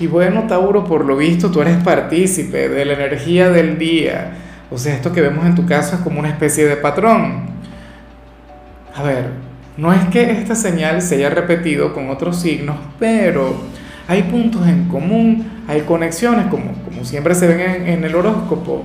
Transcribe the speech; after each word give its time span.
Y 0.00 0.06
bueno, 0.06 0.44
Tauro, 0.46 0.84
por 0.84 1.04
lo 1.04 1.16
visto 1.16 1.50
tú 1.50 1.60
eres 1.60 1.82
partícipe 1.82 2.68
de 2.68 2.84
la 2.84 2.92
energía 2.92 3.50
del 3.50 3.78
día. 3.78 4.32
O 4.70 4.78
sea, 4.78 4.94
esto 4.94 5.12
que 5.12 5.20
vemos 5.20 5.44
en 5.46 5.54
tu 5.54 5.66
caso 5.66 5.96
es 5.96 6.02
como 6.02 6.20
una 6.20 6.28
especie 6.28 6.66
de 6.66 6.76
patrón. 6.76 7.46
A 8.94 9.02
ver, 9.02 9.26
no 9.76 9.92
es 9.92 10.04
que 10.06 10.30
esta 10.30 10.54
señal 10.54 11.02
se 11.02 11.16
haya 11.16 11.30
repetido 11.30 11.94
con 11.94 12.10
otros 12.10 12.40
signos, 12.40 12.76
pero 12.98 13.56
hay 14.06 14.24
puntos 14.24 14.66
en 14.66 14.88
común, 14.88 15.64
hay 15.66 15.82
conexiones, 15.82 16.46
como, 16.46 16.72
como 16.84 17.04
siempre 17.04 17.34
se 17.34 17.46
ven 17.46 17.60
en, 17.60 17.88
en 17.88 18.04
el 18.04 18.14
horóscopo. 18.14 18.84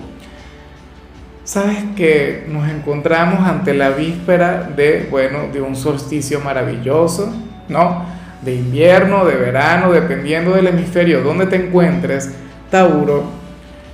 Sabes 1.43 1.77
que 1.95 2.45
nos 2.47 2.69
encontramos 2.69 3.45
ante 3.45 3.73
la 3.73 3.89
víspera 3.89 4.63
de, 4.75 5.07
bueno, 5.11 5.47
de 5.51 5.61
un 5.61 5.75
solsticio 5.75 6.39
maravilloso, 6.39 7.33
¿no? 7.67 8.22
De 8.43 8.55
invierno, 8.55 9.25
de 9.25 9.35
verano, 9.35 9.91
dependiendo 9.91 10.53
del 10.53 10.67
hemisferio 10.67 11.21
donde 11.21 11.45
te 11.45 11.55
encuentres, 11.55 12.33
Tauro. 12.69 13.23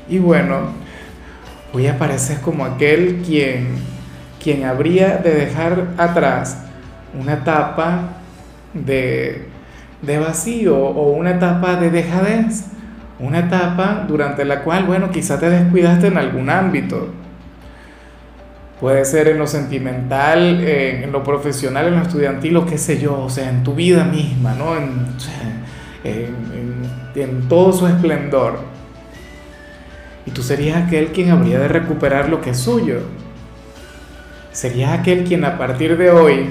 Y 0.07 0.19
bueno, 0.19 0.73
hoy 1.73 1.87
apareces 1.87 2.39
como 2.39 2.65
aquel 2.65 3.21
quien, 3.25 3.75
quien 4.41 4.65
habría 4.65 5.17
de 5.17 5.33
dejar 5.33 5.89
atrás 5.97 6.65
una 7.19 7.33
etapa 7.33 8.09
de, 8.73 9.45
de 10.01 10.19
vacío 10.19 10.77
o 10.77 11.11
una 11.11 11.31
etapa 11.31 11.75
de 11.75 11.91
dejadez, 11.91 12.65
una 13.19 13.39
etapa 13.39 14.05
durante 14.07 14.45
la 14.45 14.63
cual, 14.63 14.85
bueno, 14.85 15.11
quizá 15.11 15.39
te 15.39 15.49
descuidaste 15.49 16.07
en 16.07 16.17
algún 16.17 16.49
ámbito 16.49 17.09
Puede 18.79 19.03
ser 19.03 19.27
en 19.27 19.37
lo 19.37 19.45
sentimental, 19.45 20.61
en 20.61 21.11
lo 21.11 21.21
profesional, 21.23 21.87
en 21.87 21.95
lo 21.97 22.01
estudiantil, 22.01 22.55
o 22.57 22.65
qué 22.65 22.77
sé 22.77 22.99
yo, 22.99 23.19
o 23.19 23.29
sea, 23.29 23.49
en 23.49 23.63
tu 23.63 23.75
vida 23.75 24.05
misma, 24.05 24.53
¿no? 24.53 24.77
En, 24.77 25.07
en, 26.03 27.49
todo 27.49 27.73
su 27.73 27.87
esplendor. 27.87 28.59
Y 30.25 30.31
tú 30.31 30.41
serías 30.41 30.85
aquel 30.85 31.07
quien 31.07 31.31
habría 31.31 31.59
de 31.59 31.67
recuperar 31.67 32.29
lo 32.29 32.39
que 32.39 32.51
es 32.51 32.57
suyo. 32.57 33.01
Serías 34.51 34.97
aquel 34.97 35.25
quien 35.25 35.43
a 35.43 35.57
partir 35.57 35.97
de 35.97 36.09
hoy, 36.11 36.47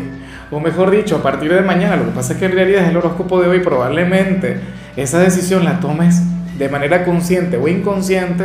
o 0.51 0.61
mejor 0.61 0.91
dicho, 0.91 1.17
a 1.17 1.23
partir 1.23 1.53
de 1.53 1.63
mañana, 1.63 1.97
lo 1.97 2.05
que 2.05 2.11
pasa 2.11 2.35
es 2.35 2.39
que 2.39 2.47
en 2.47 2.53
realidad 2.53 2.83
es 2.83 2.91
el 2.91 2.97
horóscopo 2.99 3.41
de 3.41 3.49
hoy, 3.49 3.61
probablemente 3.61 4.61
esa 4.97 5.21
decisión 5.21 5.65
la 5.65 5.81
tomes 5.81 6.23
de 6.59 6.69
manera 6.69 7.05
consciente 7.05 7.57
o 7.57 7.69
inconsciente, 7.69 8.45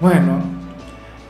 bueno, 0.00 0.53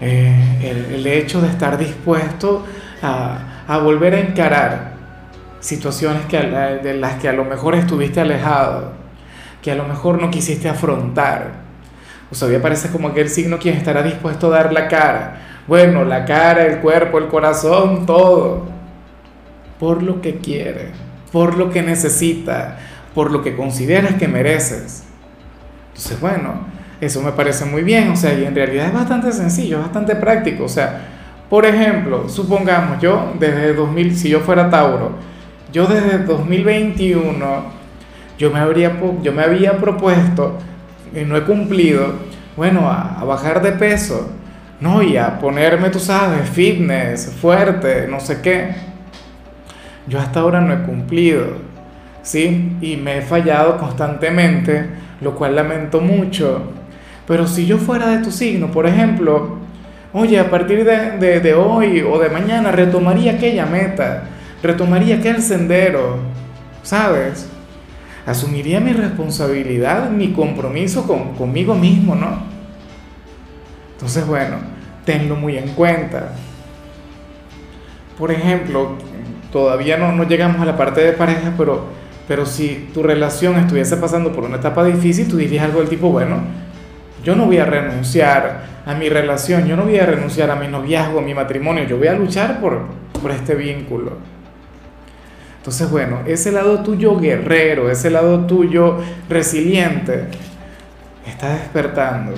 eh, 0.07 0.91
el, 0.93 1.07
hecho 1.07 1.41
de 1.41 1.49
estar 1.49 1.79
dispuesto 1.79 2.63
a, 3.03 3.79
volver 3.79 4.15
a 4.15 4.21
encarar 4.21 4.93
situaciones 5.61 6.27
que, 6.27 6.37
de 6.39 6.95
las 6.95 7.15
que 7.15 7.29
a 7.29 7.33
lo 7.33 7.47
mejor 7.47 7.75
estuviste 7.75 8.21
alejado, 8.21 8.93
que 9.63 9.73
a 9.73 9.75
lo 9.75 9.85
mejor 9.85 10.21
no 10.21 10.31
quisiste 10.31 10.69
afrontar. 10.69 11.53
O 12.31 12.35
sea, 12.35 12.49
hoy 12.49 12.55
aparece 12.55 12.91
como 12.91 13.09
aquel 13.09 13.31
signo 13.31 13.59
quien 13.59 13.77
estará 13.77 14.03
dispuesto 14.03 14.49
a 14.49 14.59
dar 14.59 14.73
la 14.75 14.89
cara. 14.89 15.41
Bueno, 15.67 16.05
la 16.05 16.27
cara, 16.27 16.67
el 16.67 16.81
cuerpo, 16.81 17.17
el 17.17 17.29
corazón, 17.29 18.05
todo. 18.05 18.67
Por 19.79 20.03
lo 20.03 20.21
que 20.21 20.37
quiere, 20.37 20.89
por 21.33 21.57
lo 21.57 21.71
que 21.71 21.83
necesita, 21.83 22.79
por 23.15 23.31
lo 23.31 23.43
que 23.43 23.57
consideras 23.57 24.17
que 24.17 24.29
mereces. 24.29 25.05
Entonces, 25.89 26.21
bueno, 26.21 26.67
eso 27.05 27.23
me 27.23 27.33
parece 27.33 27.65
muy 27.65 27.83
bien, 27.83 28.11
o 28.11 28.17
sea, 28.17 28.35
y 28.35 28.45
en 28.45 28.55
realidad 28.55 28.87
es 28.87 28.93
bastante 28.93 29.33
sencillo, 29.33 29.81
bastante 29.81 30.17
práctico. 30.17 30.65
O 30.65 30.69
sea, 30.69 31.09
por 31.49 31.67
ejemplo, 31.67 32.29
supongamos 32.29 33.01
yo 33.01 33.33
desde 33.39 33.75
2000, 33.75 34.17
si 34.17 34.29
yo 34.29 34.41
fuera 34.41 34.71
Tauro, 34.71 35.13
yo 35.73 35.87
desde 35.87 36.19
2021, 36.19 37.65
yo 38.39 38.51
me, 38.51 38.59
habría, 38.59 38.99
yo 39.23 39.33
me 39.33 39.43
había 39.43 39.79
propuesto, 39.79 40.59
y 41.15 41.25
no 41.25 41.37
he 41.37 41.43
cumplido, 41.43 42.13
bueno, 42.57 42.91
a, 42.91 43.21
a 43.21 43.25
bajar 43.25 43.63
de 43.63 43.73
peso, 43.73 44.31
¿no? 44.81 45.03
Y 45.03 45.17
a 45.17 45.39
ponerme, 45.39 45.91
tú 45.91 45.99
sabes, 45.99 46.49
fitness, 46.49 47.33
fuerte, 47.41 48.07
no 48.09 48.21
sé 48.21 48.41
qué. 48.41 48.75
Yo 50.07 50.19
hasta 50.19 50.41
ahora 50.41 50.61
no 50.61 50.75
he 50.75 50.83
cumplido, 50.83 51.47
¿sí? 52.23 52.77
Y 52.81 52.97
me 52.97 53.19
he 53.19 53.23
fallado 53.23 53.79
constantemente, 53.79 54.87
lo 55.21 55.35
cual 55.35 55.57
lamento 55.57 56.01
mucho. 56.01 56.63
Pero 57.27 57.47
si 57.47 57.67
yo 57.67 57.79
fuera 57.79 58.09
de 58.09 58.23
tu 58.23 58.31
signo, 58.31 58.71
por 58.71 58.87
ejemplo, 58.87 59.59
oye, 60.13 60.39
a 60.39 60.51
partir 60.51 60.85
de, 60.85 61.55
hoy 61.55 62.03
o 62.03 62.19
de 62.19 62.29
mañana 62.29 62.71
retomaría 62.71 63.33
aquella 63.33 63.67
meta, 63.67 64.25
retomaría 64.63 65.17
aquel 65.17 65.43
sendero, 65.43 66.19
¿sabes? 66.83 67.49
Asumiría 68.27 68.81
mi 68.81 68.93
responsabilidad, 68.93 70.11
mi 70.11 70.33
compromiso 70.33 71.07
con, 71.07 71.35
conmigo 71.35 71.75
mismo, 71.75 72.15
¿no? 72.15 72.43
Entonces, 73.93 74.27
bueno, 74.27 74.57
tenlo 75.05 75.37
muy 75.37 75.57
en 75.57 75.69
cuenta. 75.71 76.33
Por 78.19 78.31
ejemplo, 78.31 78.97
todavía 79.51 79.97
no, 79.97 80.13
no 80.13 80.25
llegamos 80.25 80.61
a 80.61 80.65
la 80.67 80.77
parte 80.77 81.01
de 81.01 81.13
pareja, 81.13 81.55
pero, 81.57 81.87
pero 82.29 82.45
si 82.45 82.91
tu 82.93 83.03
relación 83.03 83.57
estuviese 83.57 83.97
pasando 83.97 84.33
por 84.33 84.45
una 84.45 84.57
etapa 84.57 84.85
difícil, 84.85 85.27
tú 85.27 85.37
dirías 85.37 85.65
algo 85.65 85.81
del 85.81 85.89
tipo, 85.89 86.11
bueno, 86.11 86.64
yo 87.25 87.35
no 87.35 87.47
voy 87.47 87.59
a 87.59 87.65
renunciar 87.65 88.75
a 88.87 88.95
mi 88.95 89.09
relación, 89.09 89.67
yo 89.67 89.77
no 89.77 89.85
voy 89.85 89.99
a 89.99 90.07
renunciar 90.07 90.51
a 90.51 90.57
mi 90.57 90.69
noviazgo, 90.69 91.19
a 91.19 91.23
mi 91.23 91.35
matrimonio, 91.35 91.85
yo 91.85 91.97
voy 91.97 92.09
a 92.09 92.15
luchar 92.15 92.61
por, 92.61 92.83
por 93.21 93.31
este 93.31 93.55
vínculo. 93.55 94.19
Entonces, 95.57 95.91
bueno, 95.91 96.21
ese 96.27 96.53
lado 96.53 96.83
tuyo 96.83 97.19
guerrero, 97.19 97.91
ese 97.91 98.11
lado 98.11 98.45
tuyo 98.45 98.99
resiliente, 99.31 100.27
está 101.27 101.55
despertando. 101.55 102.35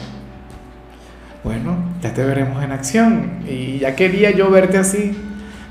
Bueno, 1.43 1.77
ya 2.01 2.15
te 2.15 2.25
veremos 2.25 2.63
en 2.63 2.71
acción. 2.71 3.41
Y 3.49 3.79
ya 3.79 3.97
quería 3.97 4.31
yo 4.31 4.49
verte 4.51 4.79
así. 4.79 5.17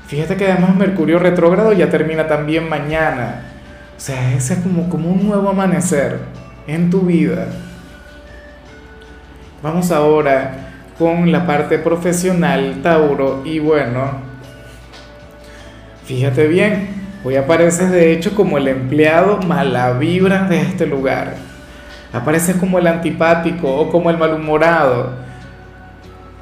Fíjate 0.06 0.36
que 0.36 0.50
además 0.50 0.76
Mercurio 0.76 1.18
retrógrado 1.18 1.72
ya 1.72 1.88
termina 1.88 2.26
también 2.26 2.68
mañana. 2.68 3.42
O 3.96 4.00
sea, 4.00 4.34
ese 4.34 4.54
es 4.54 4.60
como, 4.60 4.90
como 4.90 5.10
un 5.10 5.26
nuevo 5.26 5.48
amanecer 5.48 6.20
en 6.66 6.90
tu 6.90 7.00
vida. 7.00 7.48
Vamos 9.62 9.90
ahora 9.90 10.66
con 10.98 11.32
la 11.32 11.46
parte 11.46 11.78
profesional, 11.78 12.80
Tauro, 12.82 13.42
y 13.44 13.58
bueno, 13.58 14.20
fíjate 16.04 16.46
bien, 16.46 16.88
hoy 17.24 17.36
apareces 17.36 17.90
de 17.90 18.12
hecho 18.12 18.34
como 18.34 18.58
el 18.58 18.68
empleado 18.68 19.38
mala 19.38 19.92
vibra 19.92 20.44
de 20.44 20.60
este 20.60 20.86
lugar. 20.86 21.34
Apareces 22.12 22.56
como 22.56 22.78
el 22.78 22.86
antipático 22.86 23.74
o 23.74 23.90
como 23.90 24.10
el 24.10 24.18
malhumorado. 24.18 25.10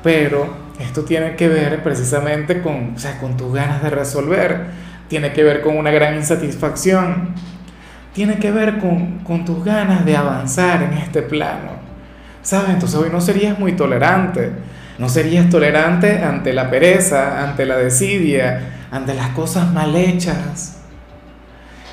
Pero 0.03 0.49
esto 0.79 1.05
tiene 1.05 1.37
que 1.37 1.49
ver 1.49 1.83
precisamente 1.83 2.63
con, 2.63 2.95
o 2.95 2.99
sea, 2.99 3.19
con 3.19 3.37
tus 3.37 3.55
ganas 3.55 3.83
de 3.83 3.91
resolver. 3.91 4.67
Tiene 5.09 5.33
que 5.33 5.43
ver 5.43 5.63
con 5.63 5.77
una 5.77 5.91
gran 5.91 6.17
insatisfacción. 6.17 7.31
Tiene 8.13 8.39
que 8.39 8.51
ver 8.51 8.79
con, 8.79 9.21
con 9.21 9.45
tus 9.45 9.65
ganas 9.65 10.05
de 10.05 10.17
avanzar 10.17 10.83
en 10.83 10.93
este 10.95 11.23
plano. 11.23 11.84
¿Sabes? 12.45 12.75
Entonces 12.75 13.01
hoy 13.01 13.09
no 13.11 13.21
serías 13.21 13.59
muy 13.59 13.73
tolerante. 13.73 14.53
No 14.99 15.09
serías 15.09 15.51
tolerante 15.51 16.23
ante 16.23 16.53
la 16.53 16.71
pereza, 16.71 17.43
ante 17.43 17.67
la 17.67 17.77
desidia, 17.77 18.87
ante 18.93 19.15
las 19.15 19.31
cosas 19.31 19.73
mal 19.73 19.97
hechas. 19.97 20.79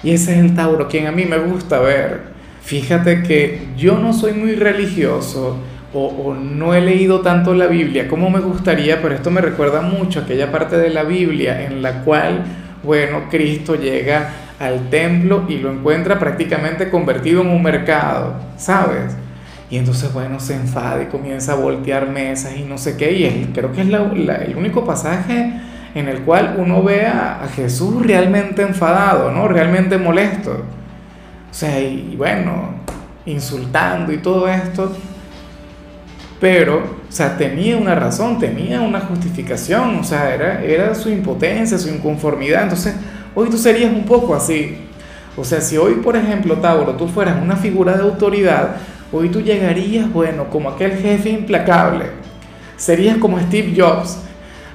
Y 0.03 0.11
ese 0.11 0.33
es 0.33 0.39
el 0.39 0.53
Tauro, 0.53 0.87
quien 0.87 1.07
a 1.07 1.11
mí 1.11 1.25
me 1.25 1.39
gusta 1.39 1.79
ver. 1.79 2.31
Fíjate 2.61 3.23
que 3.23 3.69
yo 3.77 3.97
no 3.97 4.13
soy 4.13 4.33
muy 4.33 4.55
religioso 4.55 5.57
o, 5.93 6.33
no 6.33 6.73
he 6.73 6.81
leído 6.81 7.21
tanto 7.21 7.53
la 7.53 7.67
Biblia 7.67 8.07
como 8.07 8.29
me 8.29 8.39
gustaría, 8.39 9.01
pero 9.01 9.15
esto 9.15 9.31
me 9.31 9.41
recuerda 9.41 9.81
mucho 9.81 10.19
a 10.19 10.23
aquella 10.23 10.51
parte 10.51 10.77
de 10.77 10.89
la 10.89 11.03
Biblia 11.03 11.65
en 11.65 11.81
la 11.81 12.03
cual, 12.03 12.43
bueno, 12.83 13.23
Cristo 13.29 13.75
llega 13.75 14.29
al 14.59 14.89
templo 14.89 15.45
y 15.49 15.57
lo 15.57 15.71
encuentra 15.71 16.19
prácticamente 16.19 16.89
convertido 16.89 17.41
en 17.41 17.47
un 17.47 17.63
mercado, 17.63 18.35
¿sabes? 18.57 19.15
Y 19.71 19.77
entonces, 19.77 20.11
bueno, 20.11 20.41
se 20.41 20.53
enfada 20.53 21.01
y 21.01 21.05
comienza 21.05 21.53
a 21.53 21.55
voltear 21.55 22.09
mesas 22.09 22.57
y 22.57 22.63
no 22.63 22.77
sé 22.77 22.97
qué. 22.97 23.13
Y 23.13 23.51
creo 23.53 23.71
que 23.71 23.81
es 23.81 23.87
el 23.87 24.55
único 24.57 24.83
pasaje 24.83 25.53
en 25.95 26.09
el 26.09 26.21
cual 26.21 26.55
uno 26.57 26.83
ve 26.83 27.05
a, 27.07 27.47
Jesús 27.55 28.05
realmente 28.05 28.61
enfadado, 28.61 29.31
¿no? 29.31 29.47
Realmente 29.47 29.97
molesto. 29.97 30.51
O 30.51 31.53
sea, 31.53 31.79
y, 31.79 32.15
bueno, 32.17 32.75
insultando 33.25 34.11
y 34.11 34.17
todo 34.17 34.47
esto. 34.49 34.91
pero, 36.41 36.79
o 37.07 37.11
sea, 37.11 37.37
tenía 37.37 37.77
una 37.77 37.95
razón, 37.95 38.39
tenía 38.39 38.81
una 38.81 38.99
justificación, 38.99 39.99
o 39.99 40.03
sea, 40.03 40.33
era, 40.33 40.61
era 40.63 40.95
su 40.95 41.09
impotencia, 41.09 41.77
su 41.77 41.89
inconformidad. 41.89 42.63
Entonces, 42.63 42.95
hoy 43.33 43.49
tú 43.49 43.57
serías 43.57 43.93
un 43.93 44.03
poco 44.03 44.35
así. 44.35 44.77
O 45.37 45.45
sea, 45.45 45.61
si 45.61 45.77
hoy, 45.77 45.95
por 45.95 46.17
ejemplo, 46.17 46.57
Tauro, 46.57 46.93
tú 46.95 47.07
fueras 47.07 47.41
una 47.41 47.55
figura 47.55 47.93
de 47.93 48.03
autoridad, 48.03 48.75
hoy 49.11 49.29
tú 49.29 49.41
llegarías, 49.41 50.11
bueno, 50.11 50.49
como 50.49 50.69
aquel 50.69 50.93
jefe 50.97 51.29
implacable. 51.29 52.05
Serías 52.77 53.17
como 53.17 53.39
Steve 53.39 53.73
Jobs. 53.75 54.19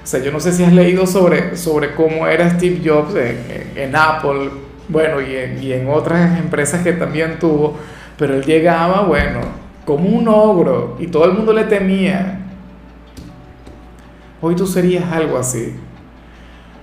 O 0.02 0.06
sea, 0.06 0.22
yo 0.22 0.30
no 0.30 0.38
sé 0.38 0.52
si 0.52 0.62
has 0.62 0.72
leído 0.72 1.06
sobre, 1.06 1.56
sobre 1.56 1.94
cómo 1.94 2.26
era 2.26 2.50
Steve 2.50 2.80
Jobs 2.84 3.14
en, 3.16 3.96
Apple, 3.96 4.50
bueno, 4.88 5.20
y 5.20 5.34
en, 5.34 5.62
y 5.62 5.72
en 5.72 5.88
otras 5.88 6.38
empresas 6.38 6.82
que 6.82 6.92
también 6.92 7.38
tuvo, 7.40 7.76
pero 8.16 8.34
él 8.34 8.44
llegaba, 8.44 9.02
bueno, 9.02 9.40
como 9.84 10.08
un 10.08 10.28
ogro 10.28 10.96
y 11.00 11.06
todo 11.06 11.24
el 11.24 11.32
mundo 11.32 11.52
le 11.52 11.64
temía. 11.64 12.40
Hoy 14.40 14.54
tú 14.54 14.66
serías 14.66 15.10
algo 15.12 15.38
así. 15.38 15.74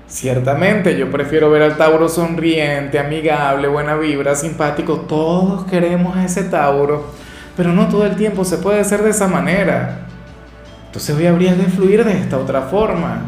Ciertamente 0.08 0.98
yo 0.98 1.10
prefiero 1.10 1.50
ver 1.50 1.64
al 1.64 1.76
Tauro 1.76 2.08
sonriente, 2.08 3.00
amigable, 3.00 3.68
buena 3.68 3.96
vibra, 3.96 4.36
simpático. 4.36 5.02
Todos 5.02 5.66
queremos 5.66 6.16
a 6.16 6.26
ese 6.26 6.44
Tauro, 6.44 7.06
pero 7.56 7.74
no 7.74 7.88
todo 7.88 8.06
el 8.06 8.16
tiempo 8.16 8.46
se 8.46 8.58
puede 8.58 8.84
ser 8.84 9.04
de 9.04 9.12
esa 9.12 9.28
manera. 9.28 10.00
Entonces 10.88 11.16
hoy 11.16 11.28
habrías 11.28 11.58
de 11.58 11.66
fluir 11.66 12.04
de 12.04 12.14
esta 12.14 12.38
otra 12.38 12.64
forma. 12.64 13.22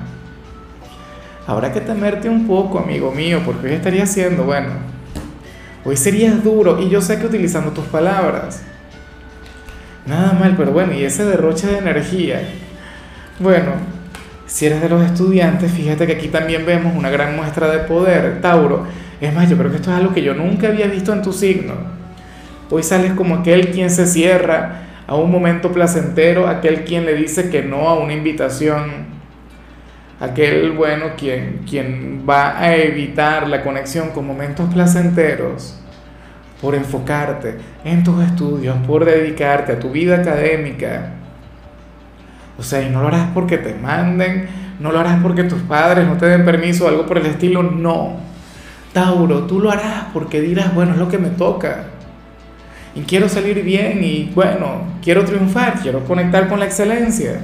Habrá 1.48 1.72
que 1.72 1.81
temerte 1.81 2.30
un 2.30 2.48
poco, 2.48 2.80
amigo 2.80 3.12
mío, 3.12 3.42
porque 3.45 3.68
hoy 3.68 3.74
estarías 3.74 4.12
siendo, 4.12 4.44
bueno, 4.44 4.69
hoy 5.83 5.95
serías 5.95 6.44
duro 6.44 6.80
y 6.81 6.89
yo 6.89 7.01
sé 7.01 7.19
que 7.19 7.27
utilizando 7.27 7.72
tus 7.72 7.86
palabras 7.86 8.63
Nada 10.06 10.33
mal, 10.33 10.54
pero 10.56 10.71
bueno, 10.71 10.94
y 10.94 11.04
ese 11.04 11.25
derroche 11.25 11.66
de 11.66 11.80
energía. 11.80 12.39
Bueno, 13.39 13.71
si 14.45 14.68
eres 14.68 14.81
de 14.81 14.89
los 14.89 15.04
estudiantes, 15.04 15.71
fíjate 15.71 16.06
que 16.06 16.13
aquí 16.13 16.28
también 16.28 16.63
vemos 16.63 16.95
una 16.95 17.10
gran 17.10 17.36
muestra 17.36 17.68
de 17.69 17.80
poder, 17.80 18.39
Tauro. 18.39 18.86
Es 19.19 19.33
más, 19.33 19.50
yo 19.50 19.57
creo 19.57 19.71
que 19.71 19.78
esto 19.78 19.89
es 19.89 19.98
algo 19.98 20.13
que 20.13 20.21
yo 20.21 20.36
nunca 20.36 20.68
había 20.68 20.86
visto 20.86 21.12
en 21.12 21.24
tu 21.24 21.33
signo. 21.33 21.74
Hoy 22.70 22.84
sales 22.84 23.14
como 23.14 23.36
aquel 23.36 23.70
quien 23.72 23.90
se 23.90 24.08
cierra 24.08 24.82
a 25.08 25.16
un 25.16 25.30
momento 25.30 25.72
placentero, 25.72 26.48
aquel 26.48 26.84
quien 26.84 27.06
le 27.06 27.14
dice 27.14 27.50
que 27.50 27.62
no 27.62 27.90
a 27.90 28.00
una 28.00 28.14
invitación, 28.14 29.06
aquel, 30.20 30.72
bueno, 30.72 31.12
quien, 31.18 31.62
quien 31.70 32.26
va 32.28 32.60
a 32.60 32.76
evitar 32.76 33.48
la 33.48 33.62
conexión 33.62 34.10
con 34.10 34.26
momentos 34.26 34.74
placenteros 34.74 35.80
por 36.62 36.74
enfocarte 36.74 37.58
en 37.84 38.04
tus 38.04 38.24
estudios, 38.24 38.76
por 38.88 39.06
dedicarte 39.06 39.74
a 39.74 39.80
tu 39.80 39.92
vida 39.92 40.16
académica. 40.16 41.12
O 42.58 42.64
sea, 42.64 42.82
y 42.82 42.90
no 42.90 43.02
lo 43.02 43.10
harás 43.10 43.30
porque 43.34 43.58
te 43.58 43.76
manden, 43.76 44.48
no 44.80 44.92
lo 44.92 45.00
harás 45.00 45.22
porque 45.22 45.44
tus 45.44 45.62
padres 45.62 46.08
no 46.08 46.18
te 46.18 46.26
den 46.26 46.46
permiso 46.46 46.86
o 46.86 46.88
algo 46.88 47.06
por 47.06 47.20
el 47.20 47.28
estilo, 47.28 47.62
no. 47.62 48.18
Tauro, 48.94 49.44
tú 49.44 49.60
lo 49.60 49.70
harás 49.70 50.06
porque 50.14 50.42
dirás, 50.42 50.74
bueno, 50.74 50.94
es 50.94 50.98
lo 50.98 51.10
que 51.10 51.18
me 51.18 51.30
toca. 51.30 51.94
Y 52.95 53.01
quiero 53.01 53.27
salir 53.27 53.62
bien 53.63 54.03
y 54.03 54.31
bueno, 54.33 54.83
quiero 55.03 55.25
triunfar, 55.25 55.80
quiero 55.81 56.03
conectar 56.06 56.47
con 56.47 56.59
la 56.59 56.65
excelencia. 56.65 57.42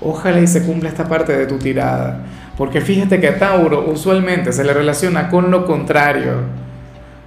Ojalá 0.00 0.40
y 0.40 0.46
se 0.46 0.62
cumpla 0.62 0.90
esta 0.90 1.08
parte 1.08 1.36
de 1.36 1.46
tu 1.46 1.58
tirada. 1.58 2.20
Porque 2.58 2.80
fíjate 2.80 3.20
que 3.20 3.28
a 3.28 3.38
Tauro 3.38 3.86
usualmente 3.88 4.52
se 4.52 4.62
le 4.62 4.74
relaciona 4.74 5.28
con 5.28 5.50
lo 5.50 5.64
contrario 5.64 6.64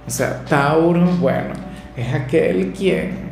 o 0.08 0.10
sea, 0.10 0.42
Tauro, 0.48 1.04
bueno, 1.20 1.52
es 1.94 2.14
aquel 2.14 2.72
quien, 2.72 3.28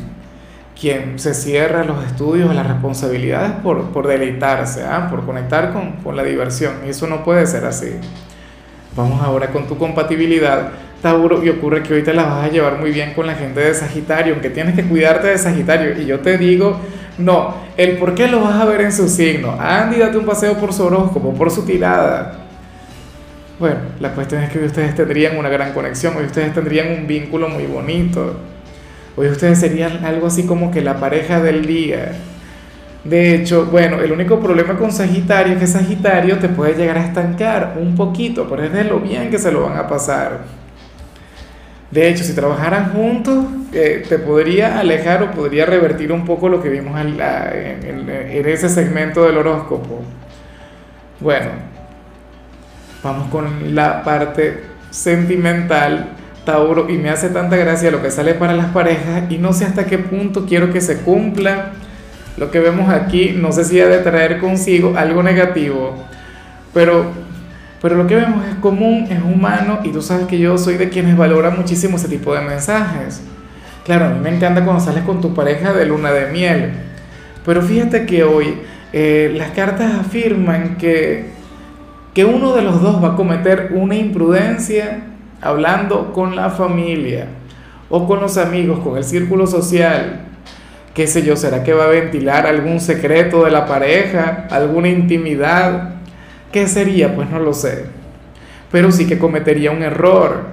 quien 0.79 1.19
se 1.19 1.33
cierra 1.33 1.85
los 1.85 2.05
estudios, 2.05 2.55
las 2.55 2.67
responsabilidades 2.67 3.53
por, 3.63 3.93
por 3.93 4.07
deleitarse, 4.07 4.85
¿ah? 4.85 5.09
por 5.09 5.25
conectar 5.25 5.73
con, 5.73 5.93
con 5.93 6.17
la 6.17 6.23
diversión. 6.23 6.75
Y 6.85 6.91
eso 6.91 7.07
no 7.07 7.25
puede 7.25 7.47
ser 7.47 7.65
así. 7.65 7.93
Vamos 8.95 9.23
ahora 9.23 9.53
con 9.53 9.67
tu 9.67 9.79
compatibilidad. 9.79 10.69
Tauro, 11.03 11.45
y 11.45 11.49
ocurre 11.49 11.83
que 11.83 11.95
hoy 11.95 12.03
te 12.03 12.13
la 12.13 12.25
vas 12.25 12.45
a 12.45 12.49
llevar 12.49 12.79
muy 12.79 12.91
bien 12.91 13.13
con 13.15 13.27
la 13.27 13.35
gente 13.35 13.61
de 13.61 13.75
Sagitario, 13.75 14.35
aunque 14.35 14.51
tienes 14.51 14.75
que 14.75 14.85
cuidarte 14.85 15.29
de 15.29 15.39
Sagitario. 15.39 16.01
Y 16.01 16.07
yo 16.07 16.21
te 16.21 16.39
digo, 16.39 16.81
no, 17.19 17.55
el 17.77 17.97
por 17.99 18.15
qué 18.15 18.29
lo 18.29 18.41
vas 18.41 18.61
a 18.61 18.65
ver 18.65 18.81
en 18.81 18.93
su 18.93 19.09
signo. 19.09 19.57
Andy, 19.59 19.99
date 19.99 20.19
un 20.19 20.27
paseo 20.27 20.55
por 20.55 20.73
su 20.73 20.85
horóscopo, 20.85 21.35
por 21.35 21.51
su 21.51 21.65
tirada. 21.65 22.47
Bueno, 23.59 23.77
la 24.01 24.13
cuestión 24.13 24.43
es 24.43 24.51
que 24.51 24.59
hoy 24.59 24.67
ustedes 24.67 24.95
tendrían 24.95 25.39
una 25.39 25.49
gran 25.49 25.73
conexión, 25.73 26.15
hoy 26.17 26.27
ustedes 26.27 26.53
tendrían 26.53 26.91
un 26.93 27.07
vínculo 27.07 27.49
muy 27.49 27.65
bonito, 27.65 28.37
hoy 29.17 29.29
ustedes 29.29 29.59
serían 29.59 30.05
algo 30.05 30.27
así 30.27 30.45
como 30.45 30.71
que 30.71 30.83
la 30.83 31.01
pareja 31.01 31.41
del 31.41 31.65
día. 31.65 32.13
De 33.03 33.35
hecho, 33.35 33.67
bueno, 33.67 34.01
el 34.01 34.13
único 34.13 34.41
problema 34.41 34.77
con 34.77 34.93
Sagitario 34.93 35.55
es 35.55 35.61
que 35.61 35.67
Sagitario 35.67 36.39
te 36.39 36.51
puede 36.51 36.75
llegar 36.75 36.99
a 36.99 37.07
estancar 37.07 37.77
un 37.81 37.95
poquito, 37.95 38.47
pero 38.47 38.65
es 38.65 38.73
de 38.73 38.85
lo 38.85 38.99
bien 38.99 39.31
que 39.31 39.39
se 39.39 39.51
lo 39.51 39.63
van 39.63 39.79
a 39.79 39.87
pasar. 39.87 40.41
De 41.97 42.09
hecho, 42.09 42.23
si 42.23 42.35
trabajaran 42.35 42.93
juntos, 42.93 43.47
eh, 43.73 44.05
te 44.07 44.19
podría 44.19 44.79
alejar 44.79 45.23
o 45.23 45.31
podría 45.31 45.65
revertir 45.65 46.13
un 46.13 46.25
poco 46.25 46.49
lo 46.49 46.63
que 46.63 46.69
vimos 46.69 47.01
en, 47.01 47.19
en 47.19 48.49
ese 48.49 48.69
segmento 48.69 49.25
del 49.25 49.39
horóscopo. 49.39 50.03
Bueno, 51.21 51.51
Vamos 53.07 53.29
con 53.29 53.73
la 53.73 54.03
parte 54.03 54.65
sentimental, 54.91 56.09
Tauro, 56.45 56.91
y 56.91 56.95
me 56.95 57.09
hace 57.09 57.29
tanta 57.29 57.55
gracia 57.55 57.93
lo 57.93 58.03
que 58.03 58.11
sale 58.11 58.35
para 58.35 58.53
las 58.53 58.67
parejas 58.73 59.31
y 59.31 59.39
no 59.39 59.53
sé 59.53 59.65
hasta 59.65 59.87
qué 59.87 59.99
punto 59.99 60.45
quiero 60.45 60.73
que 60.73 60.81
se 60.81 61.03
cumpla. 61.03 61.73
Lo 62.37 62.51
que 62.51 62.59
vemos 62.59 62.89
aquí, 62.89 63.33
no 63.39 63.53
sé 63.53 63.65
si 63.65 63.81
ha 63.81 63.87
de 63.87 63.99
traer 63.99 64.39
consigo 64.39 64.95
algo 64.97 65.23
negativo, 65.23 65.95
pero, 66.75 67.13
pero 67.81 67.97
lo 67.97 68.07
que 68.07 68.17
vemos 68.17 68.45
es 68.47 68.55
común, 68.57 69.07
es 69.11 69.21
humano 69.23 69.81
y 69.85 69.91
tú 69.91 70.03
sabes 70.03 70.27
que 70.27 70.39
yo 70.39 70.57
soy 70.59 70.77
de 70.77 70.89
quienes 70.89 71.17
valoran 71.17 71.57
muchísimo 71.57 71.97
ese 71.97 72.09
tipo 72.09 72.35
de 72.35 72.41
mensajes. 72.41 73.23
Claro, 73.85 74.07
a 74.07 74.09
mí 74.11 74.21
me 74.21 74.35
encanta 74.35 74.65
cuando 74.65 74.83
sales 74.83 75.05
con 75.05 75.21
tu 75.21 75.35
pareja 75.35 75.73
de 75.73 75.87
luna 75.87 76.11
de 76.11 76.33
miel, 76.33 76.73
pero 77.45 77.63
fíjate 77.63 78.07
que 78.07 78.25
hoy 78.25 78.59
eh, 78.93 79.33
las 79.37 79.51
cartas 79.51 79.95
afirman 79.95 80.77
que 80.77 81.37
que 82.17 82.25
uno 82.25 82.55
de 82.55 82.63
los 82.63 82.81
dos 82.81 83.05
va 83.05 83.09
a 83.09 83.15
cometer 83.15 83.73
una 83.75 83.95
imprudencia 83.95 85.03
hablando 85.43 86.15
con 86.15 86.35
la 86.35 86.49
familia 86.49 87.27
o 87.91 88.07
con 88.07 88.21
los 88.21 88.39
amigos, 88.39 88.79
con 88.79 88.97
el 88.97 89.05
círculo 89.05 89.47
social, 89.47 90.21
qué 90.95 91.07
sé 91.07 91.23
yo, 91.23 91.37
será 91.37 91.63
que 91.63 91.75
va 91.75 91.85
a 91.85 91.89
ventilar 91.89 92.47
algún 92.47 92.81
secreto 92.81 93.45
de 93.45 93.51
la 93.51 93.67
pareja, 93.67 94.47
alguna 94.51 94.89
intimidad, 94.89 95.96
¿qué 96.53 96.69
sería? 96.69 97.15
Pues 97.15 97.31
no 97.31 97.39
lo 97.39 97.53
sé, 97.53 97.87
pero 98.71 98.91
sí 98.91 99.07
que 99.07 99.19
cometería 99.19 99.71
un 99.71 99.83
error, 99.83 100.47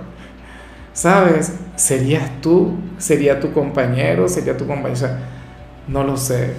¿sabes? 0.93 1.53
¿Serías 1.75 2.29
tú? 2.41 2.75
¿Sería 2.97 3.39
tu 3.39 3.51
compañero? 3.51 4.27
¿Sería 4.27 4.55
tu 4.57 4.67
compañera? 4.67 5.19
no 5.87 6.03
lo 6.03 6.15
sé, 6.15 6.53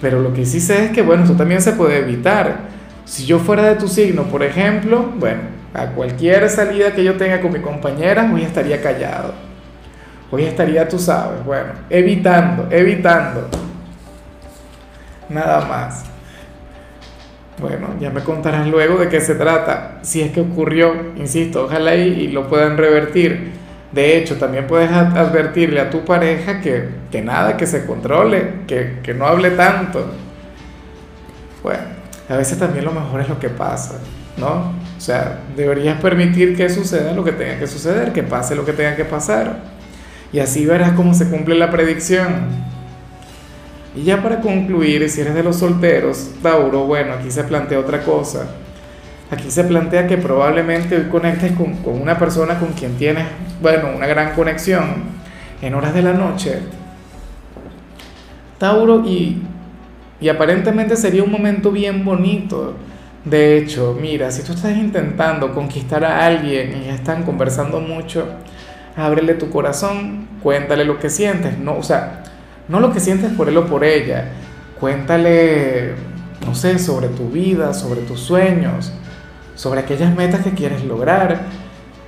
pero 0.00 0.20
lo 0.20 0.32
que 0.32 0.46
sí 0.46 0.60
sé 0.60 0.84
es 0.84 0.90
que, 0.92 1.02
bueno, 1.02 1.24
esto 1.24 1.36
también 1.36 1.60
se 1.60 1.72
puede 1.72 1.98
evitar 1.98 2.72
si 3.04 3.26
yo 3.26 3.38
fuera 3.38 3.64
de 3.64 3.76
tu 3.76 3.88
signo, 3.88 4.24
por 4.24 4.42
ejemplo, 4.42 5.12
bueno, 5.16 5.42
a 5.74 5.86
cualquier 5.86 6.48
salida 6.48 6.92
que 6.92 7.04
yo 7.04 7.16
tenga 7.16 7.40
con 7.40 7.52
mi 7.52 7.60
compañera, 7.60 8.30
hoy 8.32 8.42
estaría 8.42 8.80
callado. 8.80 9.34
Hoy 10.30 10.44
estaría, 10.44 10.88
tú 10.88 10.98
sabes, 10.98 11.44
bueno, 11.44 11.72
evitando, 11.90 12.66
evitando. 12.70 13.48
Nada 15.28 15.64
más. 15.66 16.13
Bueno, 17.60 17.94
ya 18.00 18.10
me 18.10 18.22
contarás 18.22 18.66
luego 18.66 18.98
de 18.98 19.08
qué 19.08 19.20
se 19.20 19.36
trata, 19.36 19.98
si 20.02 20.20
es 20.20 20.32
que 20.32 20.40
ocurrió, 20.40 20.92
insisto, 21.16 21.66
ojalá 21.66 21.94
y, 21.94 22.28
lo 22.28 22.48
puedan 22.48 22.76
revertir. 22.76 23.52
De 23.92 24.18
hecho, 24.18 24.36
también 24.36 24.66
puedes 24.66 24.90
advertirle 24.90 25.80
a 25.80 25.88
tu 25.88 26.04
pareja 26.04 26.60
que, 26.60 26.88
que 27.12 27.22
nada, 27.22 27.56
que 27.56 27.66
se 27.66 27.86
controle, 27.86 28.62
que, 28.66 28.98
que 29.04 29.14
no 29.14 29.26
hable 29.26 29.52
tanto. 29.52 30.04
Bueno, 31.62 31.82
a 32.28 32.36
veces 32.36 32.58
también 32.58 32.84
lo 32.84 32.90
mejor 32.90 33.20
es 33.20 33.28
lo 33.28 33.38
que 33.38 33.50
pasa, 33.50 34.00
¿no? 34.36 34.72
O 34.96 35.00
sea, 35.00 35.38
deberías 35.56 36.00
permitir 36.00 36.56
que 36.56 36.68
suceda 36.68 37.12
lo 37.12 37.22
que 37.22 37.32
tenga 37.32 37.58
que 37.58 37.68
suceder, 37.68 38.12
que 38.12 38.24
pase 38.24 38.56
lo 38.56 38.64
que 38.64 38.72
tenga 38.72 38.96
que 38.96 39.04
pasar. 39.04 39.58
Y 40.32 40.40
así 40.40 40.66
verás 40.66 40.92
cómo 40.92 41.14
se 41.14 41.28
cumple 41.28 41.54
la 41.54 41.70
predicción. 41.70 42.73
Y 43.96 44.02
ya 44.02 44.22
para 44.22 44.40
concluir, 44.40 45.08
si 45.08 45.20
eres 45.20 45.34
de 45.34 45.42
los 45.42 45.56
solteros, 45.56 46.30
Tauro, 46.42 46.84
bueno, 46.84 47.14
aquí 47.14 47.30
se 47.30 47.44
plantea 47.44 47.78
otra 47.78 48.02
cosa. 48.02 48.46
Aquí 49.30 49.50
se 49.50 49.64
plantea 49.64 50.06
que 50.06 50.18
probablemente 50.18 50.96
hoy 50.96 51.08
conectes 51.08 51.52
con, 51.52 51.74
con 51.78 52.00
una 52.00 52.18
persona 52.18 52.58
con 52.58 52.72
quien 52.72 52.96
tienes, 52.96 53.26
bueno, 53.62 53.88
una 53.96 54.06
gran 54.06 54.34
conexión 54.34 55.04
en 55.62 55.74
horas 55.74 55.94
de 55.94 56.02
la 56.02 56.12
noche. 56.12 56.58
Tauro, 58.58 59.04
y 59.06 59.42
y 60.24 60.28
aparentemente 60.30 60.96
sería 60.96 61.22
un 61.22 61.30
momento 61.30 61.70
bien 61.70 62.02
bonito. 62.02 62.74
De 63.26 63.58
hecho, 63.58 63.94
mira, 64.00 64.30
si 64.30 64.42
tú 64.42 64.52
estás 64.52 64.74
intentando 64.74 65.52
conquistar 65.52 66.02
a 66.02 66.24
alguien 66.24 66.82
y 66.82 66.88
están 66.88 67.24
conversando 67.24 67.78
mucho, 67.80 68.26
ábrele 68.96 69.34
tu 69.34 69.50
corazón, 69.50 70.28
cuéntale 70.42 70.86
lo 70.86 70.98
que 70.98 71.10
sientes, 71.10 71.58
no, 71.58 71.76
o 71.76 71.82
sea, 71.82 72.22
no 72.68 72.80
lo 72.80 72.92
que 72.92 73.00
sientes 73.00 73.32
por 73.32 73.48
él 73.48 73.56
o 73.56 73.66
por 73.66 73.84
ella. 73.84 74.32
Cuéntale, 74.80 75.94
no 76.44 76.54
sé, 76.54 76.78
sobre 76.78 77.08
tu 77.08 77.28
vida, 77.28 77.74
sobre 77.74 78.00
tus 78.02 78.20
sueños, 78.20 78.92
sobre 79.54 79.80
aquellas 79.80 80.14
metas 80.14 80.42
que 80.42 80.52
quieres 80.52 80.84
lograr. 80.84 81.42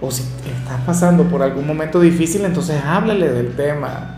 O 0.00 0.10
si 0.10 0.22
estás 0.22 0.80
pasando 0.84 1.24
por 1.24 1.42
algún 1.42 1.66
momento 1.66 2.00
difícil, 2.00 2.44
entonces 2.44 2.82
háblale 2.84 3.30
del 3.30 3.54
tema. 3.56 4.16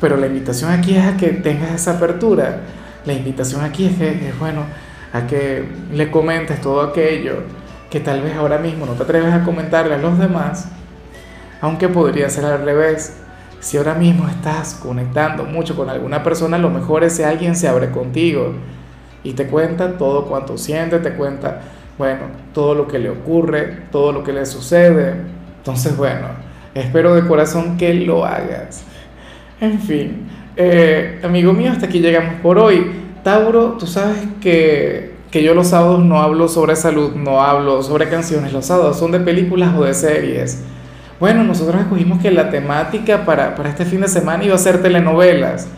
Pero 0.00 0.16
la 0.16 0.26
invitación 0.26 0.70
aquí 0.70 0.94
es 0.94 1.04
a 1.04 1.16
que 1.16 1.28
tengas 1.28 1.70
esa 1.72 1.92
apertura. 1.92 2.60
La 3.04 3.12
invitación 3.12 3.64
aquí 3.64 3.86
es 3.86 3.96
que, 3.96 4.28
es 4.28 4.38
bueno, 4.38 4.64
a 5.12 5.26
que 5.26 5.64
le 5.92 6.10
comentes 6.10 6.60
todo 6.60 6.82
aquello 6.82 7.44
que 7.90 8.00
tal 8.00 8.22
vez 8.22 8.34
ahora 8.34 8.56
mismo 8.56 8.86
no 8.86 8.92
te 8.92 9.02
atreves 9.02 9.34
a 9.34 9.44
comentarle 9.44 9.94
a 9.94 9.98
los 9.98 10.18
demás, 10.18 10.68
aunque 11.60 11.90
podría 11.90 12.30
ser 12.30 12.46
al 12.46 12.64
revés 12.64 13.18
si 13.62 13.76
ahora 13.76 13.94
mismo 13.94 14.28
estás 14.28 14.74
conectando 14.74 15.44
mucho 15.44 15.76
con 15.76 15.88
alguna 15.88 16.24
persona, 16.24 16.58
lo 16.58 16.68
mejor 16.68 17.04
es 17.04 17.14
si 17.14 17.22
alguien 17.22 17.54
se 17.54 17.68
abre 17.68 17.90
contigo 17.90 18.54
y 19.22 19.34
te 19.34 19.46
cuenta 19.46 19.96
todo 19.96 20.24
cuanto 20.24 20.58
siente, 20.58 20.98
te 20.98 21.12
cuenta, 21.12 21.60
bueno, 21.96 22.22
todo 22.52 22.74
lo 22.74 22.88
que 22.88 22.98
le 22.98 23.08
ocurre, 23.08 23.84
todo 23.92 24.10
lo 24.10 24.24
que 24.24 24.32
le 24.32 24.46
sucede. 24.46 25.14
Entonces, 25.58 25.96
bueno, 25.96 26.26
espero 26.74 27.14
de 27.14 27.24
corazón 27.24 27.76
que 27.76 27.94
lo 27.94 28.24
hagas. 28.24 28.82
En 29.60 29.78
fin, 29.78 30.26
eh, 30.56 31.20
amigo 31.22 31.52
mío, 31.52 31.70
hasta 31.70 31.86
aquí 31.86 32.00
llegamos 32.00 32.40
por 32.42 32.58
hoy. 32.58 32.90
Tauro, 33.22 33.76
tú 33.78 33.86
sabes 33.86 34.18
que, 34.40 35.12
que 35.30 35.44
yo 35.44 35.54
los 35.54 35.68
sábados 35.68 36.04
no 36.04 36.20
hablo 36.20 36.48
sobre 36.48 36.74
salud, 36.74 37.14
no 37.14 37.40
hablo 37.40 37.80
sobre 37.84 38.08
canciones, 38.08 38.52
los 38.52 38.66
sábados 38.66 38.98
son 38.98 39.12
de 39.12 39.20
películas 39.20 39.72
o 39.78 39.84
de 39.84 39.94
series. 39.94 40.64
Bueno, 41.22 41.44
nosotros 41.44 41.80
escogimos 41.80 42.20
que 42.20 42.32
la 42.32 42.50
temática 42.50 43.24
para, 43.24 43.54
para 43.54 43.68
este 43.68 43.84
fin 43.84 44.00
de 44.00 44.08
semana 44.08 44.42
iba 44.42 44.56
a 44.56 44.58
ser 44.58 44.82
telenovelas. 44.82 45.68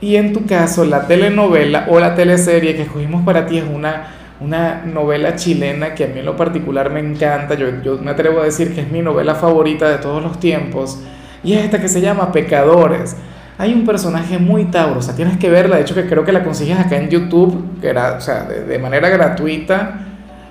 Y 0.00 0.16
en 0.16 0.32
tu 0.32 0.46
caso, 0.46 0.86
la 0.86 1.06
telenovela 1.06 1.88
o 1.90 2.00
la 2.00 2.14
teleserie 2.14 2.74
que 2.74 2.84
escogimos 2.84 3.22
para 3.22 3.44
ti 3.44 3.58
es 3.58 3.64
una, 3.70 4.06
una 4.40 4.86
novela 4.86 5.36
chilena 5.36 5.94
que 5.94 6.04
a 6.04 6.06
mí 6.06 6.20
en 6.20 6.24
lo 6.24 6.38
particular 6.38 6.88
me 6.88 7.00
encanta. 7.00 7.52
Yo, 7.52 7.66
yo 7.84 7.98
me 7.98 8.12
atrevo 8.12 8.40
a 8.40 8.44
decir 8.44 8.74
que 8.74 8.80
es 8.80 8.90
mi 8.90 9.02
novela 9.02 9.34
favorita 9.34 9.90
de 9.90 9.98
todos 9.98 10.22
los 10.22 10.40
tiempos. 10.40 10.98
Y 11.44 11.52
es 11.52 11.64
esta 11.66 11.82
que 11.82 11.88
se 11.90 12.00
llama 12.00 12.32
Pecadores. 12.32 13.14
Hay 13.58 13.74
un 13.74 13.84
personaje 13.84 14.38
muy 14.38 14.64
Tauro, 14.70 15.00
o 15.00 15.02
sea, 15.02 15.14
tienes 15.14 15.36
que 15.36 15.50
verla. 15.50 15.76
De 15.76 15.82
hecho, 15.82 15.94
que 15.94 16.06
creo 16.06 16.24
que 16.24 16.32
la 16.32 16.42
consigues 16.42 16.78
acá 16.78 16.96
en 16.96 17.10
YouTube, 17.10 17.78
que 17.82 17.88
era, 17.88 18.14
o 18.14 18.22
sea, 18.22 18.44
de, 18.44 18.64
de 18.64 18.78
manera 18.78 19.10
gratuita. 19.10 19.98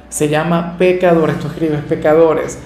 Se 0.09 0.29
llama 0.29 0.75
Pecadores. 0.77 1.39
Tú 1.39 1.47
escribes 1.47 1.79
Pecadores 1.89 2.59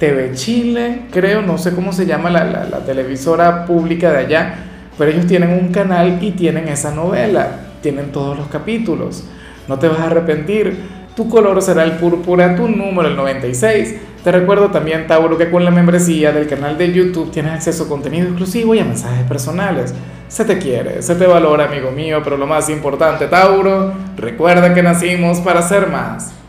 TV 0.00 0.32
Chile, 0.32 1.02
creo, 1.12 1.42
no 1.42 1.58
sé 1.58 1.74
cómo 1.74 1.92
se 1.92 2.06
llama 2.06 2.30
la, 2.30 2.44
la, 2.44 2.78
televisora 2.78 3.66
pública 3.66 4.10
de 4.10 4.18
allá, 4.18 4.54
pero 4.96 5.10
ellos 5.10 5.26
tienen 5.26 5.50
un 5.50 5.70
canal 5.72 6.18
y 6.22 6.30
tienen 6.30 6.68
esa 6.68 6.90
novela, 6.94 7.48
tienen 7.82 8.10
todos 8.10 8.36
los 8.36 8.48
capítulos. 8.48 9.24
No 9.68 9.78
te 9.78 9.88
vas 9.88 10.00
a 10.00 10.06
arrepentir. 10.06 11.00
Tu 11.14 11.28
color 11.28 11.60
será 11.60 11.84
el 11.84 11.92
púrpura, 11.92 12.56
tu 12.56 12.66
número 12.66 13.08
el 13.10 13.16
96. 13.16 13.96
Te 14.24 14.32
recuerdo 14.32 14.70
también, 14.70 15.06
Tauro, 15.06 15.36
que 15.36 15.50
con 15.50 15.66
la 15.66 15.70
membresía 15.70 16.32
del 16.32 16.48
canal 16.48 16.78
de 16.78 16.92
YouTube 16.92 17.30
tienes 17.30 17.52
acceso 17.52 17.84
a 17.84 17.88
contenido 17.88 18.26
exclusivo 18.26 18.74
y 18.74 18.78
a 18.78 18.84
mensajes 18.84 19.26
personales. 19.26 19.94
Se 20.28 20.46
te 20.46 20.56
quiere, 20.56 21.02
se 21.02 21.14
te 21.14 21.26
valora, 21.26 21.66
amigo 21.66 21.90
mío, 21.90 22.22
pero 22.24 22.38
lo 22.38 22.46
más 22.46 22.70
importante, 22.70 23.26
Tauro, 23.26 23.92
recuerda 24.16 24.72
que 24.72 24.82
nacimos 24.82 25.40
para 25.40 25.60
ser 25.60 25.88
más. 25.88 26.39